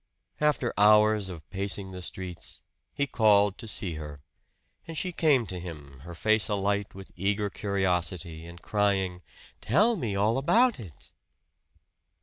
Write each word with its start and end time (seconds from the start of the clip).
After 0.39 0.73
hours 0.79 1.29
of 1.29 1.47
pacing 1.51 1.91
the 1.91 2.01
streets, 2.01 2.61
he 2.91 3.05
called 3.05 3.59
to 3.59 3.67
see 3.67 3.93
her. 4.01 4.19
And 4.87 4.97
she 4.97 5.11
came 5.11 5.45
to 5.45 5.59
him, 5.59 5.99
her 5.99 6.15
face 6.15 6.49
alight 6.49 6.95
with 6.95 7.11
eager 7.15 7.51
curiosity, 7.51 8.47
and 8.47 8.59
crying, 8.59 9.21
"Tell 9.61 9.95
me 9.95 10.15
all 10.15 10.39
about 10.39 10.79
it!" 10.79 11.11